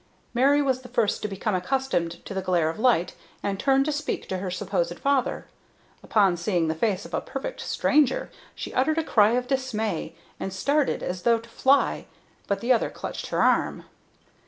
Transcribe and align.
Mary 0.33 0.63
was 0.63 0.81
the 0.81 0.87
first 0.89 1.21
to 1.21 1.27
become 1.27 1.53
accustomed 1.53 2.25
to 2.25 2.33
the 2.33 2.41
glare 2.41 2.71
of 2.71 2.79
light, 2.79 3.13
and 3.43 3.59
turned 3.59 3.85
to 3.85 3.91
speak 3.91 4.27
to 4.27 4.39
her 4.39 4.49
supposed 4.49 4.97
father. 4.97 5.45
Upon 6.01 6.35
seeing 6.37 6.67
the 6.69 6.73
face 6.73 7.05
of 7.05 7.13
a 7.13 7.21
perfect 7.21 7.61
stranger 7.61 8.31
she 8.55 8.73
uttered 8.73 8.97
a 8.97 9.03
cry 9.03 9.33
of 9.33 9.45
dismay, 9.45 10.15
and 10.39 10.51
started 10.51 11.03
as 11.03 11.21
though 11.21 11.37
to 11.37 11.49
fly, 11.51 12.07
but 12.47 12.61
the 12.61 12.73
other 12.73 12.89
clutched 12.89 13.27
her 13.27 13.43
arm. 13.43 13.83